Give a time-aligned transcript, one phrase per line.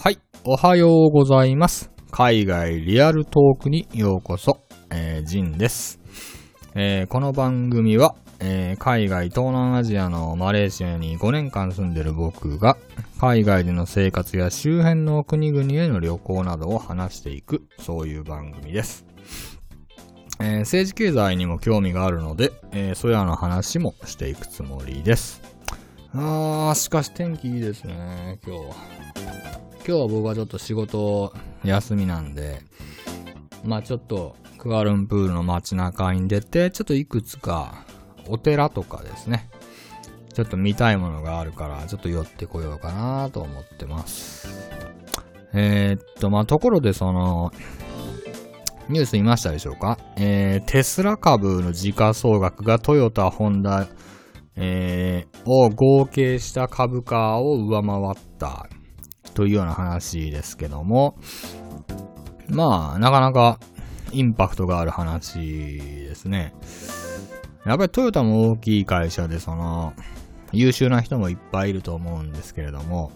[0.00, 1.90] はい、おはようございます。
[2.10, 4.60] 海外リアルトークにようこそ、
[4.90, 6.00] えー、ジンです。
[6.74, 12.76] えー、この番組は、えー、海外東南アジアのマレーシアに5年間住んでる僕が、
[13.20, 19.07] 海外での生活や周辺の国々への旅行などを話していく、そういう番組です。
[20.40, 25.42] えー、政治経済にも興味があるので、えー、それらの話もしていくつもりです。
[26.14, 28.74] あー、しかし天気いいですね、今日は。
[29.86, 31.32] 今日は僕はちょっと仕事
[31.64, 32.60] 休みなんで、
[33.64, 37.84] まあちょっとクアルンプールの街中に出て、ちょっといくつか
[38.26, 39.48] お寺とかですね、
[40.34, 44.48] ちょっと見たいものがあるから、ちょっと寄ってこようかなと思ってます。
[45.52, 47.50] えー、っと、まあところでその、
[48.88, 49.98] ニュース見ましたでしょうか？
[50.16, 53.86] えー、テスラ株の時価総額がトヨタ、ホンダ、
[54.56, 58.68] えー、を合計した株価を上回った。
[59.34, 61.16] というような話ですけども、
[62.48, 63.60] まあ、なかなか
[64.10, 66.54] インパクトがある話ですね。
[67.64, 69.92] やっぱりトヨタも大きい会社で、その、
[70.50, 73.12] 優秀な人もいっぱいいると思うんですけれども、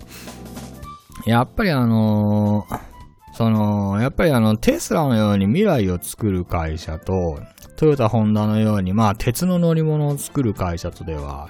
[1.26, 2.91] やっぱりあのー
[3.32, 7.38] その、やっぱりあの、テスラのように未来を作る会社と、
[7.76, 11.48] トヨタ、ホンダのように、まあ、鉄の乗り物を作る会社とでは、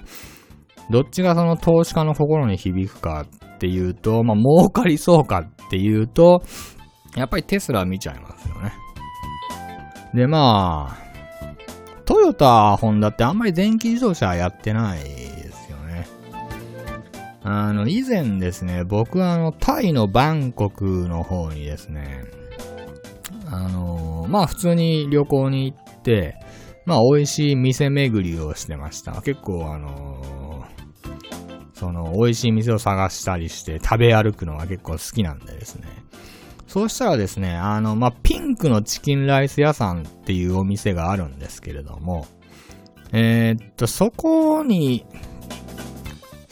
[0.90, 6.42] どっちがその投資家の心に響くかっていうと、まあ、儲かりそうかっていうと、
[7.16, 8.72] やっぱりテスラ見ちゃいますよね。
[10.14, 11.02] で、まあ、
[12.04, 15.00] トヨタ、ホンダってあんまり電気自動車やってない
[17.44, 22.24] あの、以前ですね、僕はあの、タイのバンコクの方にですね、
[23.52, 26.36] あのまあ普通に旅行に行って、
[26.86, 29.20] まあ美味しい店巡りをしてました。
[29.20, 30.64] 結構あの
[31.74, 35.88] その美味しい店を探したりして食べ歩くのが結構好きなんでですね。
[36.66, 42.26] そうしたらですね、あの、まあ、ピンクのチキンライス屋さんっていうお店があるんですけれども、
[43.12, 45.04] えー、っと、そこに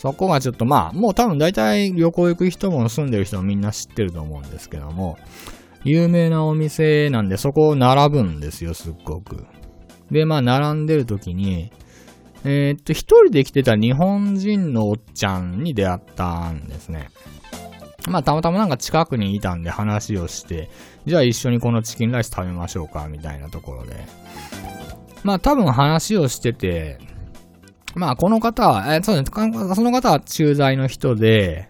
[0.00, 5.18] そこがちょっとまあ、もう多分大体旅行行く人も住んでる人もみんな知ってると思うんですけども、
[5.84, 9.44] 有名なお店なんでそこを並ぶんですよ、すっごく。
[10.10, 11.70] で、まあ並んでる時に、
[12.44, 17.10] えー、っと、一人で来てた日本人のおっちゃんに出会ったんですね。
[18.08, 20.70] まあたまたまなんか近くにいたんで話をして、
[21.04, 23.96] じゃあ一緒にこのチキンライス食べましょうか、みたいなところで。
[25.24, 26.98] まあ多分話をしてて、
[27.94, 29.32] まあ、この方は、えそうです。
[29.74, 31.68] その方は駐在の人で、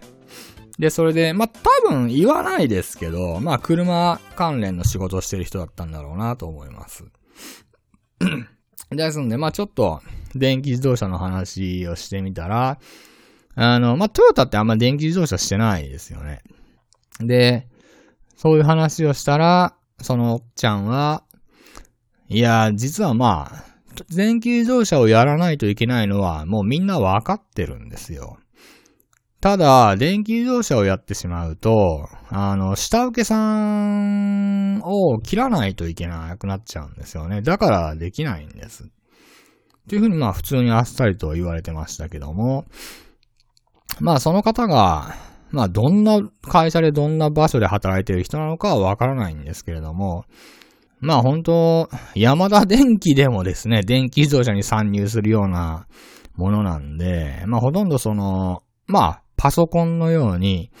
[0.77, 7.05] で、それで、まあ、多分言わないですけど、まあ、車関連の仕事をしてる人だったんだろうなと思います。
[8.89, 10.01] ですんで、まあ、ちょっと、
[10.33, 12.79] 電気自動車の話をしてみたら、
[13.55, 16.41] あの、まあ、トヨタってあんま電気自動車してないですよね。
[17.19, 17.67] で、
[18.35, 21.23] そういう話をしたら、そのおっちゃんは、
[22.27, 23.70] いや、実はまあ、
[24.09, 28.37] 電気自動車をやらないといけないのはもうみんなわかってるんですよ。
[29.41, 37.41] ただ、電気自動車をやってしまうと、あの、下請けさんを切らないといけなくなっちゃうんですよね。
[37.41, 38.83] だからできないんです。
[38.83, 38.87] っ
[39.89, 42.65] ていうふうにまあ普通にあっさりと言われてましたけども、
[43.99, 45.15] まあその方が、
[45.49, 50.25] まあどんな会社でどんな場所で働いてる人なのかはわからないんですけれども、
[51.01, 55.87] まあ本当、山田電機でもですね、電気自動車に参入するような
[56.35, 60.71] ものなんで、まあほとんどその、まあパソコンのように、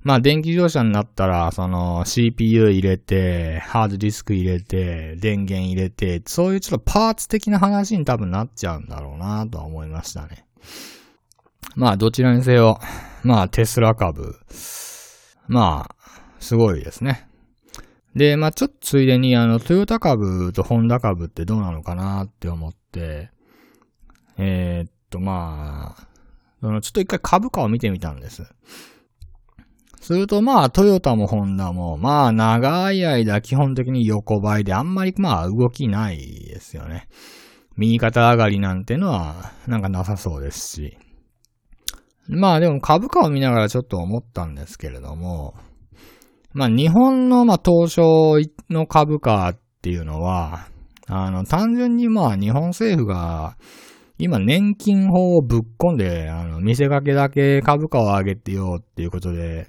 [0.00, 10.44] まあ電気自動車になったら、その CPU 入れて、ハードディスク入れて、電源入れて、そういうちょっとパーツ的な話に多分なっちゃうんだろうなとは思いましたね。
[11.76, 12.80] まあどちらにせよ、
[13.22, 14.36] まあテスラ株、
[15.46, 15.96] まあ、
[16.40, 17.28] すごいですね。
[18.14, 23.30] で、まあちょっとついでに、あの、トヨタ株とホンダ株ってどうなのかなって思って、
[24.36, 26.08] えー、っと、まあ、
[26.60, 28.44] その、ちょっと一回株価を見てみたんです。
[30.00, 37.08] するとまあ、トヨタもホンダも、まあ、長い間基本的に横ばいであんまりまあ、動きないですよね。
[37.76, 40.98] 右肩上がりなんてのは、なんかなさそうですし。
[42.28, 45.54] まあでも株価を見ながらちょっと思ったんですけれども、
[46.54, 48.36] まあ、日本の、まあ、東証
[48.70, 50.68] の株価っていうのは、
[51.08, 53.56] あの、単純にまあ、日本政府が、
[54.18, 59.68] 今、年金法をぶっ込んで、あの、見せかけだけ株価を上げてよっていうことで、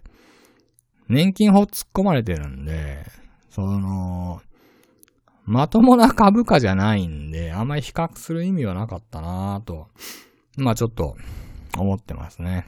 [1.09, 3.03] 年金法突っ込まれてるんで、
[3.49, 4.41] その、
[5.43, 9.87] まともな株価じゃないんで、あんまり比較する意味はなかったなぁと。
[10.57, 11.15] まあちょっと、
[11.77, 12.67] 思ってますね。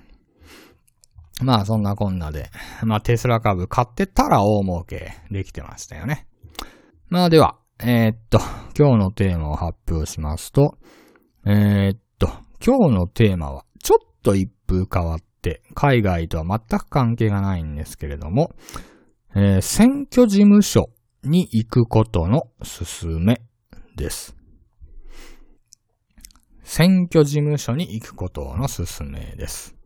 [1.41, 2.49] まあそんなこんなで、
[2.83, 6.27] まあテスラ株買ってたら大儲けできてましたよね。
[7.09, 8.39] まあでは、えー、っと、
[8.77, 10.77] 今日のテーマを発表しますと、
[11.45, 12.27] えー、っと、
[12.65, 18.55] 今日のテーマは、ちょっと一風変わって、海外とは全く関係がないんですけれども、
[19.35, 20.89] えー、選挙事務所
[21.23, 23.41] に行くことの勧め
[23.95, 24.35] です。
[26.63, 29.76] 選挙事務所に行くことの勧めです。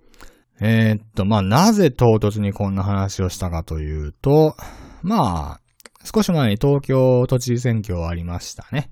[0.63, 4.55] えー、っと、まあ、なぜ唐突にこんな話をしたかというと、
[5.01, 5.61] まあ、
[6.03, 8.91] 少し前に東京都知事選挙ありましたね。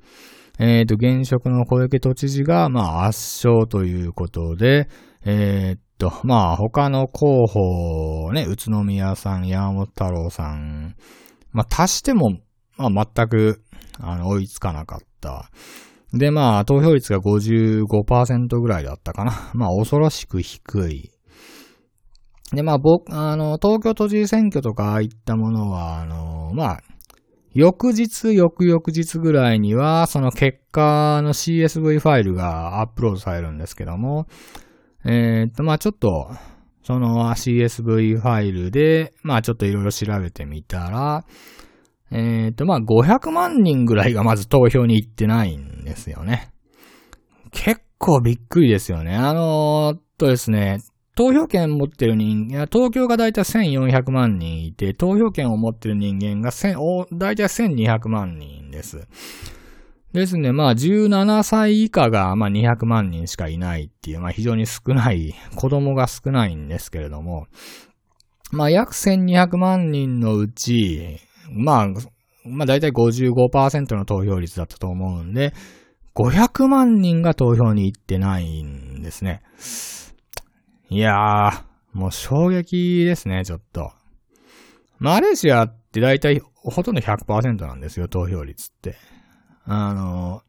[0.57, 4.89] えっ、と、現職の小池都知事が、まあ、圧勝ということで、
[5.23, 10.95] えっと、まあ、他の候補、ね、宇都宮さん、山本太郎さん、
[11.51, 12.39] まあ、足しても、
[12.77, 13.61] まあ、全く、
[13.99, 15.51] あの、追いつかなかった。
[16.13, 19.51] で、まあ、投票率が55%ぐらいだったかな。
[19.53, 21.11] まあ、恐ろしく低い。
[22.53, 26.79] で、まあ、僕、あの、東京都知事選挙とか、ああいったものは、あの、まあ、
[27.53, 34.27] 翌日、翌々日ぐらいには、その結果の CSV ファイルがアップロードされるんですけども、
[35.05, 36.29] えー、っと、まあちょっと、
[36.83, 41.25] その CSV ファイルで、まあちょっといろいろ調べてみたら、
[42.11, 46.51] えー、っと、まあ500万人ぐらいがまず投票に行ってないんですよね。
[47.51, 49.15] 結構びっくりですよね。
[49.15, 50.79] あのー、とですね、
[51.19, 56.51] 投票権持ってる人間、東京がだいたい1400万人いて、投票権を持ってる人間が
[57.11, 59.05] だいたい1200万人です。
[60.13, 67.47] ですね、まあ17歳以下がまあ200万人しかいないっていう、まあ非常に少ない、子供が少ないんですけれども、
[68.51, 71.17] まあ約1200万人のうち、
[71.51, 71.87] まあ、
[72.45, 75.53] まあ大体55%の投票率だったと思うんで、
[76.15, 79.41] 500万人が投票に行ってないんですね。
[80.91, 81.61] いやー、
[81.93, 83.91] もう衝撃ですね、ちょっと。
[84.97, 88.95] マレーシアって大体ほとんど100%なんですよ、投票率って。
[89.65, 90.41] あの、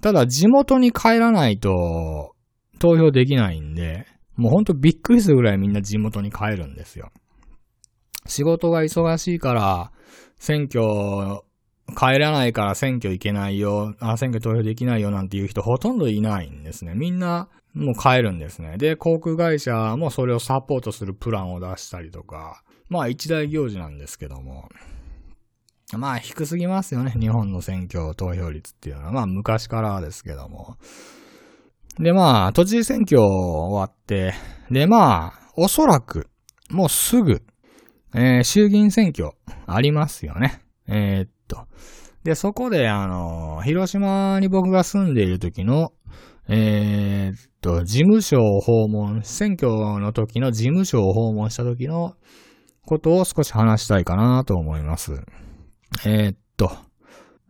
[0.00, 2.34] ただ地元に帰らないと
[2.80, 7.12] 投票できないんで、もうほんとびっくりするぐらいみんな地元に帰るんですよ。
[8.26, 9.92] 仕事が忙しいから、
[10.36, 11.42] 選挙、
[11.96, 16.94] 帰らないから選挙行けないよ、あ、選挙投票できないよなんていう人ほとんどいないんですね。
[16.94, 18.78] みんな、もう帰るんですね。
[18.78, 24.68] で、航空会社もそれをサポートするプランを出したりとか、まあ一大行事なんですけども、
[25.96, 27.12] まあ低すぎますよね。
[27.18, 29.12] 日本の選挙投票率っていうのは。
[29.12, 30.76] まあ昔からですけども。
[31.98, 34.34] でまあ、都知事選挙終わって、
[34.70, 36.28] でまあ、おそらく、
[36.70, 37.42] もうすぐ、
[38.14, 39.30] えー、衆議院選挙
[39.66, 40.60] ありますよね。
[40.88, 41.66] えー、と。
[42.24, 45.92] で、そこで、あの、広島に僕が住んでいる時の、
[46.48, 49.68] えー、っと、事務所を訪問、選挙
[50.00, 52.16] の時の事務所を訪問した時の
[52.86, 55.22] ことを少し話したいかなと思います。
[56.06, 56.70] えー、っと、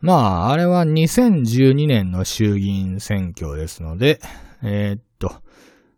[0.01, 0.15] ま
[0.49, 4.21] あ、あれは2012年の衆議院選挙ですので、
[4.62, 5.33] えー、っと、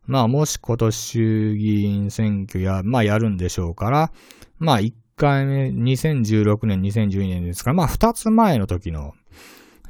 [0.06, 4.12] まあ、もし今年衆議院選挙や、まあ、やるんでしょうから、
[4.58, 9.14] まあ、1回目、2016年、2012年ですから、まあ、2つ前の時の、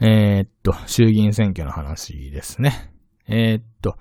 [0.01, 2.93] えー、っと、衆議院選挙の話ですね。
[3.29, 3.97] えー、っと、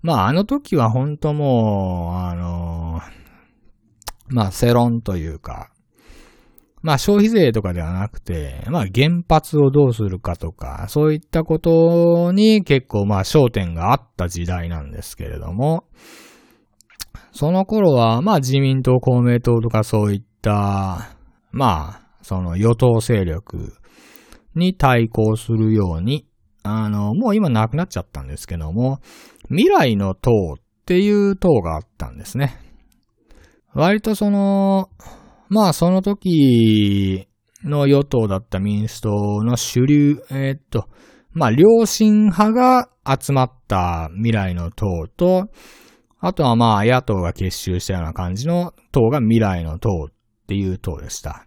[0.00, 5.70] まあ、あの時は本当もう、あのー、まあ、世論というか、
[6.82, 15.84] まあ消費税とかではなくて、まあ原発をどうするかとか、そういったことに結構まあ焦点があった時代なんですけれども、
[17.32, 20.29] その頃はまあ自民党、公明党とかそういった、
[21.52, 23.74] まあその与党勢力
[24.54, 26.26] に対抗するように、
[26.62, 29.00] あの、もう今なくなっちゃったんですけども、
[29.48, 32.58] 未来の党っていう党があったんですね。
[33.72, 34.90] 割とその、
[35.48, 37.28] まあ、その時
[37.64, 39.10] の与党だった民主党
[39.42, 40.88] の主流、えー、っと、
[41.32, 45.48] まあ、良心派が集まった未来の党と、
[46.18, 50.12] あとはまあ、野党が結集したような感じの党が未来の党っ
[50.50, 51.46] ていう党でした。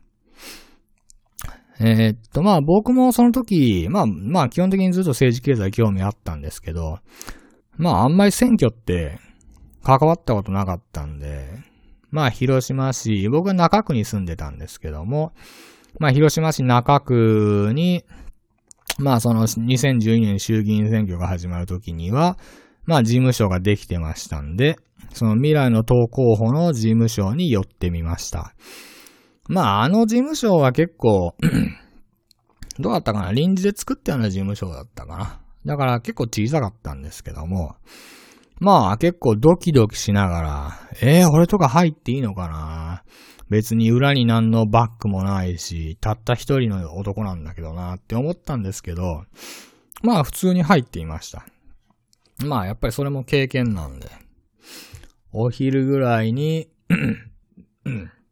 [1.82, 7.00] えー、っと、まあ僕もその時、まあ、まあ基本的にずっと政治経済興味あったんですけど、
[7.76, 9.20] まああんまり選挙って
[9.84, 11.50] 関わったことなかったんで、
[12.12, 15.34] まあ、広島市、僕は中区に住んでたんですけども、
[16.00, 18.06] まあ、広島市中区に、
[19.00, 22.38] まあ、その2012年衆議院選挙が始まるときには、
[22.86, 24.78] まあ、事務所ができてましたんで、
[25.14, 28.54] その未来の党候補の事務所に寄ってみました。
[29.48, 31.36] まあ、あの事務所は結構
[32.80, 33.32] どうだったかな？
[33.32, 35.42] 臨時で作ったような事務所だったかな？
[35.66, 37.76] だから結構小さかったんですけども、
[38.60, 43.04] まあ結構ドキドキしながら、えー、俺とか入っていいのかな？
[43.50, 49.26] 別に裏に何のバックもないし、たった一人の男なんだけどなって思ったんですけど、
[50.02, 51.46] まあ普通に入っていました。
[52.44, 54.10] まあやっぱりそれも経験なんで。
[55.32, 56.68] お昼ぐらいに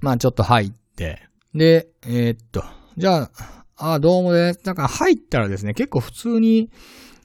[0.00, 1.22] まあちょっと入って、
[1.54, 2.64] で、えー、っと、
[2.96, 3.30] じゃ
[3.76, 4.62] あ、あ、どうもです。
[4.62, 6.70] だか入ったらですね、結構普通に、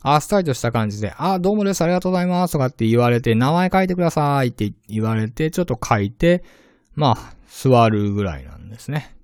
[0.02, 6.44] あっさりとした感じで、あ、どうもです、ありがとうございますとかって言われて、名前書いてくださいって言われて、ちょっと書いて、
[6.94, 9.16] まあ、座るぐらいなんですね。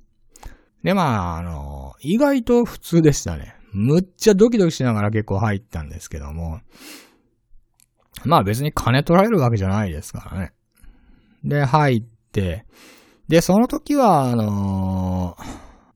[0.84, 3.55] で、まあ、あの、意外と普通でしたね。
[3.74, 6.60] むっちゃドキドキしながら結構入ったんですけども、
[8.25, 10.53] まあ別に金取られるわけじゃないですからね。
[11.43, 12.65] で、入って、
[13.32, 15.44] で、その時は、あのー、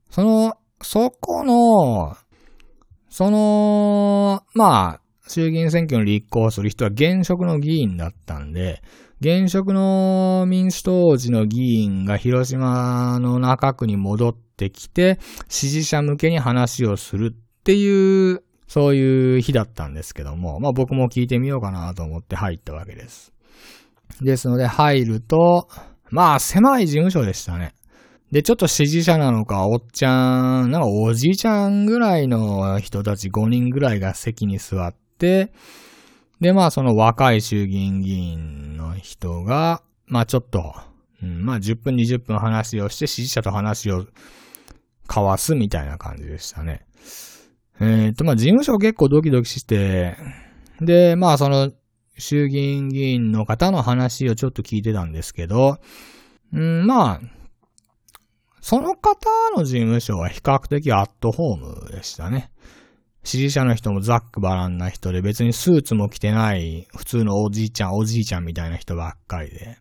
[0.09, 2.15] その、そこの、
[3.09, 8.81] その、まあ、衆議院選挙に立候補する人は現職の議員だったんで、
[9.19, 23.33] 現職の民主党時の議員が広島の中区に戻ってきて、支持者向けに話をするっていう、そういう日だったんですけども、まあ僕も聞いてみようかなと思って入ったわけです。
[24.21, 25.67] ですので入ると、
[26.15, 27.73] まあ狭い事務所でしたね。
[28.31, 35.51] で、ちょっと支持者なのか、おっちゃん、なんかおじいちゃんぐらいの人たち5人ぐらいが席に座って、
[36.39, 40.73] で、まあその若い衆議院議員の人が、まあちょっと、
[41.21, 44.05] うん、まあ10分20分話をして支持者と話を
[45.09, 46.85] 交わすみたいな感じでしたね。
[47.81, 50.15] えっ、と、まあ事務所結構ドキドキして、
[50.79, 51.73] で、まあその
[52.17, 55.79] 衆議院議員の方の話をちょっと聞いてたんですけど、
[56.53, 57.21] うん、まあ、
[58.61, 62.51] その方の事務所は比較的アットホームでしたね。
[63.23, 69.77] 支持者の人もザックバランな人で別にスーツも着てない普通のおじいちゃん、おじいちゃんみたいな人ばっかりで。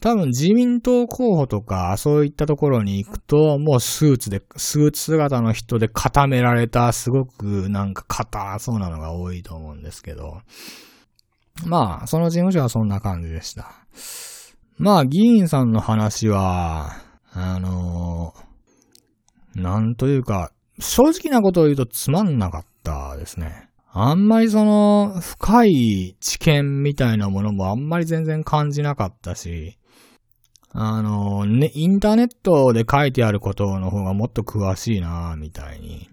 [0.00, 10.40] 多分自民党候補とかそういったところに行くともうスーツで、スーツ姿の人で固められたすごくなんか硬そうなのが多いと思うんですけど。
[11.66, 13.72] まあ、その事務所はそんな感じでした。
[14.78, 16.92] まあ、議員さんの話は、
[17.32, 23.68] あのー、なんというか、正直なことを言うとつまんなかったですね。
[23.92, 29.78] あんまりその、深い知見みたいなものもあんまり全然感じなかったし、
[30.72, 36.08] あの、ね、インターネットで書いてあることの方がもっと詳しいなみたいに、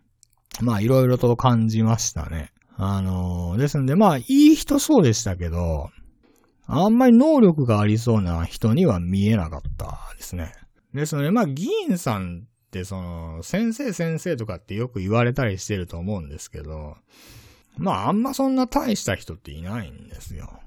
[0.62, 2.52] まあいろいろと感じましたね。
[2.78, 5.90] あの、ですんでまあいい人そうでしたけど、
[6.68, 10.54] あんまり能力がありそうな人には見えなかったですね。
[10.94, 16.96] ですので、まあ、議員さんって、その、先生先生とかってよく言われたりしてると思うんですけど、
[17.78, 20.60] まあ、あんまそんな大した人っていないんですよ。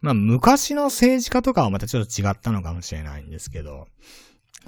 [0.00, 3.86] まあ、昔の政治家とかはまたちょっと違ったのかもしれないんですけど、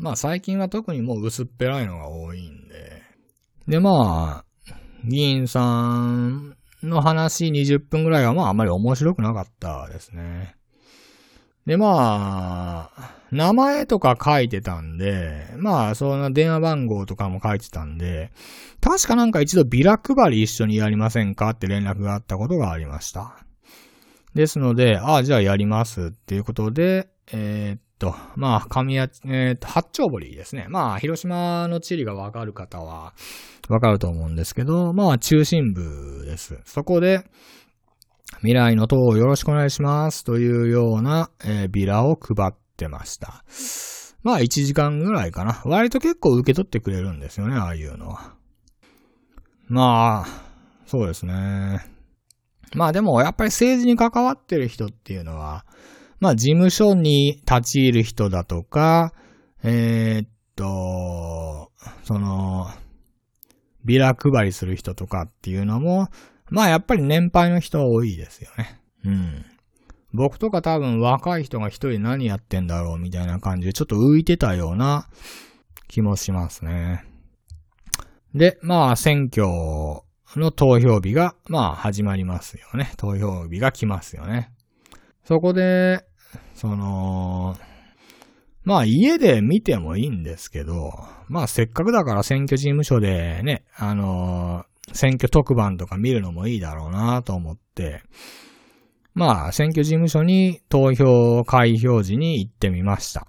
[0.00, 3.02] まあ、最近は特にもう薄っぺらいのが多いんで、
[3.68, 4.44] で、まあ、
[5.06, 10.56] 議員さんの話20分ぐらいはまああまり面白くなかったですね。
[11.66, 18.32] で、まあ、名前とか書いてたんで、まあ、その電話番号とかも書いてたんで、
[18.80, 23.44] 確かなんか一度ビラ配り一緒にやりませんかって連絡があったことがありました。
[24.34, 30.66] ですので、ああ、じゃあやりますっていうことで、えー、と、まあ、神谷、えー、っと、八丁堀ですね。
[30.68, 33.14] まあ、広島の地理がわかる方は
[33.70, 36.60] わかると思うんですけど、まあ、中心部です。
[36.66, 37.24] そこで、
[38.38, 43.42] 未来の党をよろしくお願いしますというような、えー、ビラを配ってました。
[44.22, 45.62] まあ1時間ぐらいかな。
[45.64, 48.34] 割と結構受け取ってくれるんですよね、ああいうのは。
[49.68, 50.26] まあ、
[50.86, 51.86] そうですね。
[52.74, 55.64] まあでもやっぱり政治に関わってる人っていうのは、
[56.20, 59.12] まあ事務所に立ち入る人だとか、
[59.62, 61.70] えー、っと、
[62.04, 62.68] その、
[63.84, 66.08] ビラ配りする人とかっていうのも、
[66.50, 68.80] まあやっぱり年配の人は多いですよね。
[69.04, 69.44] うん。
[70.12, 75.08] 僕とか多分若い人が一人何やってんだろうみたいな感じでちょっと浮いてたような
[75.88, 77.04] 気もしますね。
[78.34, 79.46] で、まあ選挙
[80.36, 82.92] の投票日が、まあ始まりますよね。
[82.96, 84.52] 投票日が来ますよね。
[85.24, 86.04] そこで、
[86.54, 87.56] その、
[88.62, 90.92] まあ家で見てもいいんですけど、
[91.28, 98.02] まあせっかくだから選挙事務所でね、あの選挙特番とか見るのもいいだろうなと思って、
[99.14, 103.26] まあ、選挙事務所に投票開票時に行ってみました。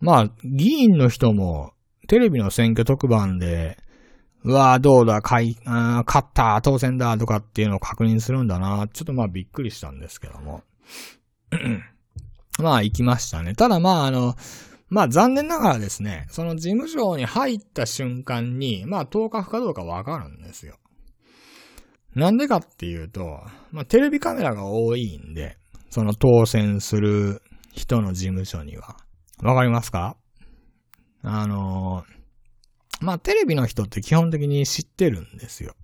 [0.00, 1.72] まあ、議員の人も
[2.06, 3.78] テレビの選挙特番で
[4.44, 8.88] うわぁ、どうだ、買い、あ勝った、当選だ、とかっていうのを確認するんだな。
[8.92, 10.62] ちょっとまあびっくりしたんですけども。
[12.60, 13.54] まあ行きましたね。
[13.54, 14.34] ただまああの、
[14.90, 20.76] まあ残念ながらですね、その事務所に入った瞬間に、まあ当確かどうかわかるんですよ。
[22.14, 23.40] なんでかっていうと、
[23.72, 25.56] まあテレビカメラが多いんで、
[25.90, 28.96] その当選する人の事務所には。
[29.42, 30.16] わかりますか？
[31.22, 32.04] あの
[33.04, 35.74] まあテレビの人って基本的に知ってるんですよ。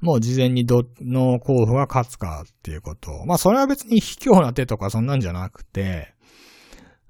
[0.00, 3.26] もう事前にどの候補が勝つかっていうことを。
[3.26, 6.12] まあそれは別に卑怯な手とかそんなんじゃなくて、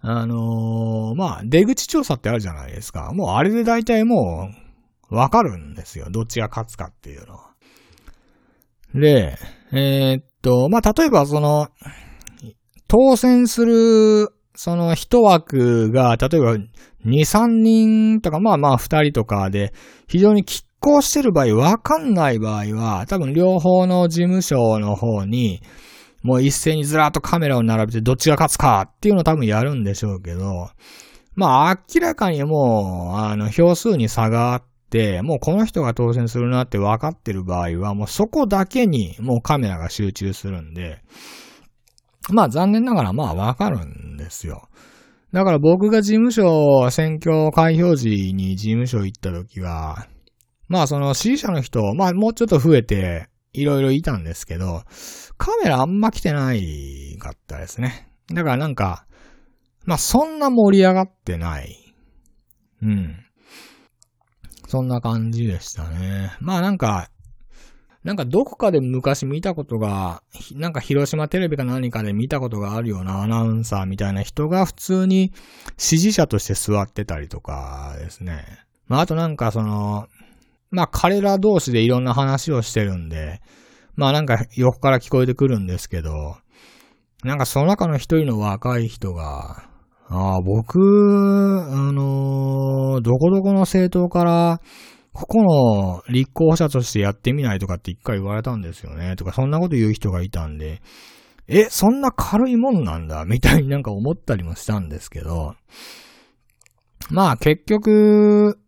[0.04, 3.12] あのー、まあ、出口調査ってあるじゃないですか。
[3.14, 4.50] もうあれで大体も
[5.10, 6.08] う、わかるんですよ。
[6.10, 7.50] どっちが勝つかっていうのは。
[8.94, 9.38] で、
[9.72, 11.68] えー、っと、まあ、例えばその、
[12.88, 16.56] 当選する、その一枠が、例えば
[17.04, 19.72] 2、3人とか、まあまあ2人とかで、
[20.08, 25.62] 非常に拮抗してる場合、わかんない場合は、多分両方の事務所の方に、
[26.22, 30.70] もう一斉にずらっとカメラを並べてどっちが勝つかっていうのを多分やるんでしょうけど、
[31.34, 41.02] まあ明らかにもう、あの、票数に差があって、もうこの人が当選するなって分かってる場合は、もうそこだけにもうカメラが集中するんで、
[42.30, 44.68] まあ残念ながらまあ分かるんですよ。
[45.32, 50.06] だから僕が事務所、選挙開票時に事務所行った時は、
[50.68, 54.82] まあその支持者の人、まあもうちょっと増えて、いろいろいたんですけど、
[55.38, 58.08] カメラあんま来てないかったですね。
[58.28, 59.06] だからなんか、
[59.84, 61.94] まあそんな盛り上がってない。
[62.82, 63.16] うん。
[64.68, 66.36] そんな感じでしたね。
[66.40, 67.10] まあなんか、
[68.04, 70.22] なんかどこかで昔見たことが、
[70.54, 75.32] なんか広島テレビか何かで見たことがあるようなアナウンサーみたいな人が普通に
[75.76, 78.44] 支持者として座ってたりとかですね。
[78.88, 80.08] まああとなんかその、
[80.70, 83.40] まあ彼ら同士でいろんな話をしてるんで、
[83.94, 86.36] まあなんか横から聞こえてくるんですけど、
[87.22, 89.62] なんかその中の一人の若い人が、
[90.08, 94.60] ああ、僕、あのー、どこどこの政党から、
[95.12, 99.14] ここの立候補者としてやってみないとかって一回言われたんですよね。
[99.16, 100.80] とか、そんなこと言う人がいたんで、
[101.48, 103.24] え、そんな軽いもんなんだ？
[103.24, 105.54] みたいになんか思ったりもしたんですけど、
[107.10, 108.58] まあ結局、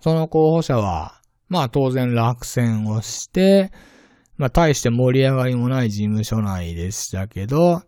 [0.00, 3.72] その候補者は、まあ当然落選をして、
[4.36, 7.82] まあ大して盛り上がりもない事務所内でしたけど、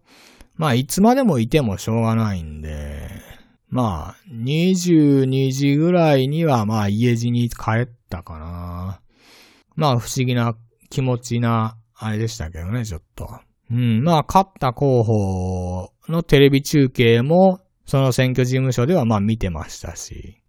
[0.56, 3.08] まあいつまでもいてもしょうがないんで、
[3.72, 7.54] まあ22時ぐらいにはまあ家路に帰
[7.84, 9.00] ったかな。
[9.76, 10.54] まあ不思議な
[10.90, 13.40] 気持ちな、あれでしたけどね、ちょっと。
[13.70, 20.42] うん、まあ勝った候補のテレビ中継も、その選挙事務所ではまあ見てましたし。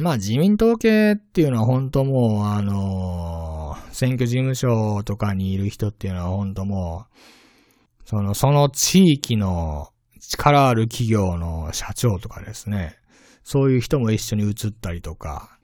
[0.00, 9.90] まあ自民党系っていうのは本当もう、あのー、選挙事務所とかにいる人っていうのは本当もう、その、その地域の
[10.20, 12.96] 力ある企業の社長とかですね、
[13.42, 15.58] そういう人も一緒に移ったりとか、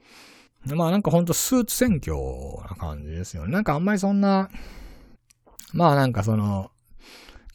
[0.66, 2.16] まあなんかほんとスーツ選挙
[2.68, 3.52] な感じですよね。
[3.52, 4.48] なんかあんまりそんな、
[5.72, 6.70] まあなんかその、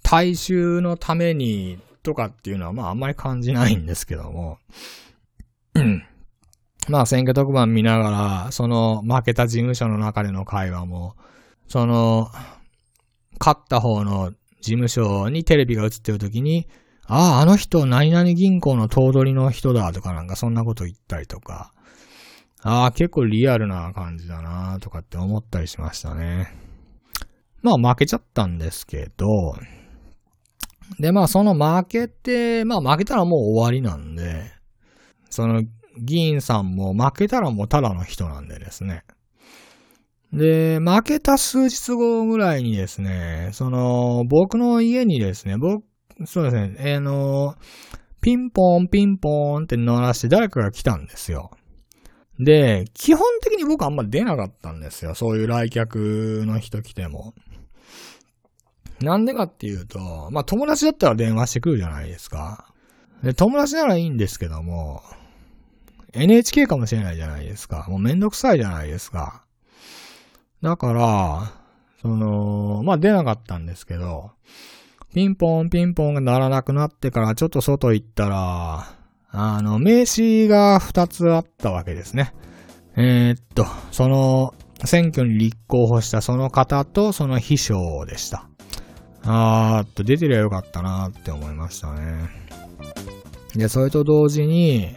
[0.04, 4.60] 大衆のためにとかっていうのはまああんまり感じないんですけども、
[6.88, 8.12] まあ選挙特番見なが
[8.46, 11.16] ら、その負けた事務所の中での会話も、
[11.68, 12.30] その、
[13.40, 14.32] 勝った方の
[14.62, 16.68] 事務所にテレビが映ってる時に、
[17.12, 21.74] ああ、あの人、何々銀行の頭取の人だとかなんかそんなこと言ったりとか、
[22.62, 26.54] ああ、結構リアルな感じだなとかって思ったりしましたね。
[27.64, 29.56] まあ負けちゃったんですけど、
[31.00, 34.52] でまあその負けて、まあ負けたらもう終わりなんで、
[35.32, 35.64] その
[35.98, 39.04] 議員さんも負けたらもうただの人なんでですね。
[40.32, 45.84] で、負けた数日後ぐらいにですね、その、僕の家にですね、僕、
[46.26, 47.56] そうですね、えー、の、
[48.22, 51.52] ピンポンピンポンって鳴らして誰かが来たんですよ。
[52.40, 55.16] で、基本的に僕あんま出なかったんですよ。
[55.16, 57.34] そういう来客の人来ても。
[59.02, 62.74] なんでかっていうと、まあ友達だったら電話してくるじゃないですか。
[63.24, 65.02] で、友達ならいいんですけども、
[66.14, 67.86] NHK かもしれないじゃないですか。
[67.90, 69.44] もうめんどくさいじゃないですか。
[70.62, 71.54] だから、
[72.02, 74.32] その、まあ出なかったんですけど、
[75.14, 78.96] ピンポンピンポンが鳴らなくなってからちょっと外行ったら、
[79.32, 82.34] あの、名刺が2つあったわけですね。
[82.96, 84.54] えー、っと、その、
[84.86, 88.48] 選挙に立候補したその方とその秘書でした。
[89.24, 92.30] あーっと、出てりゃよかったなって思いましたね。
[93.56, 94.96] で、それと同時に、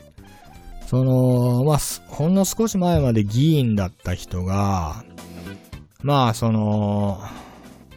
[0.87, 5.05] その、まあ、ほんの少し前まで議員だった人が、
[6.03, 7.21] まあ、その、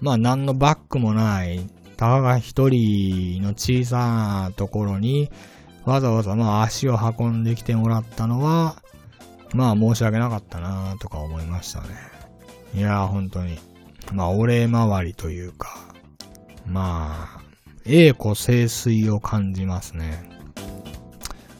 [0.02, 5.32] まあ、何のバックもない、たかが一人の小さなところに、
[5.86, 8.82] わざわざまあ足を運んできてもらったのは、
[9.54, 11.88] まあ申し訳なかったなとか思いましたね。
[12.74, 13.58] いや本当に。
[14.12, 15.78] まあお礼回りというか、
[16.68, 17.42] まあ、
[17.86, 20.30] 栄枯盛衰を感じますね。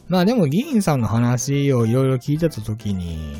[0.08, 3.36] まあでも議員さんの話をいろいろ聞いてたときに、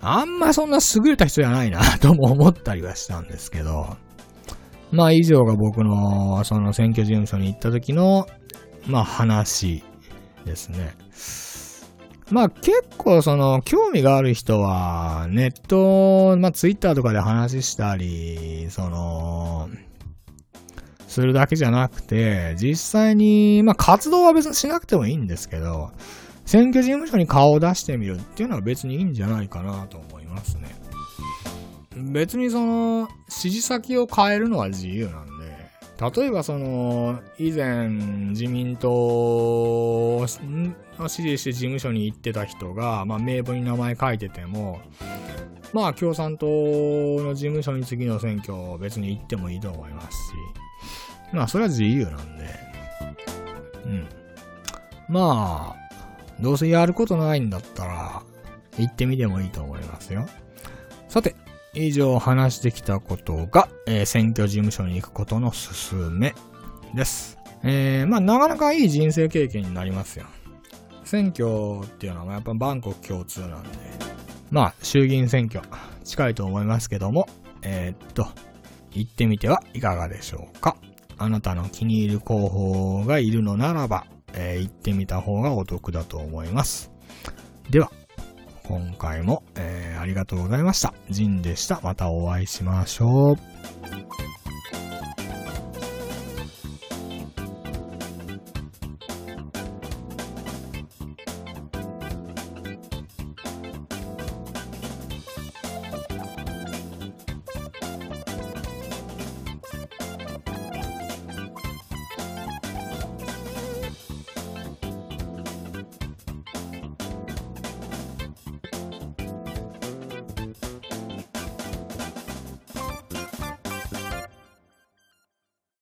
[0.00, 3.96] あんまそんな優れた人じゃないなとも思ったりはしたんですけど、
[4.92, 8.26] まあ以上が僕のその選挙事務所に行った時の、
[8.86, 9.82] まあ話
[10.44, 10.94] ですね。
[12.30, 19.68] まあ結構その興味がある人はネット、まあツイッターとかで話したり、その、
[21.08, 25.90] するだけじゃなくて、実際に、まあ活動は別にしなくてもいいんですけど、
[26.46, 30.74] 選挙事務所に顔を出してみるっていうのは別にいいんじゃないかなと思いますね。
[31.96, 35.50] 別にその、指示先を変えるのは自由なんで、
[36.18, 44.80] 例えばその、以前自民党を支持して事務所に行ってた人が、まあ名簿に名前書いてても、
[45.72, 50.14] まあ共産党の事務所に次の選挙別に行ってもいいと思いますし、
[51.34, 52.44] まあそれは自由なんで、
[53.84, 54.08] うん。
[55.08, 55.80] まあ、
[56.40, 58.22] どうせやることないんだったら、
[58.78, 60.26] 行ってみてもいいと思いますよ。
[61.08, 61.34] さて、
[61.72, 66.34] 以上話してきたことが、えー、選挙事務所に行くことの勧め
[66.94, 67.38] です。
[67.62, 70.26] えー、まあなかなかいい人生経験になりますよ。
[71.04, 73.68] 選挙っていうのはやっぱ万国共通なんで、
[74.50, 75.60] まあ衆議院選挙
[76.04, 77.28] 近いと思いますけども、
[77.62, 78.26] えー、っと、
[78.92, 80.76] 行ってみてはいかがでしょうか。
[81.18, 86.90] あなたの気に入る候補がいるのならば、えー、行ってみた方がお得だと思います。
[87.68, 87.92] では、
[88.64, 90.94] 今回も、えー、ありがとうございました。
[91.10, 91.80] ジンでした。
[91.82, 93.79] またお会いしましょう。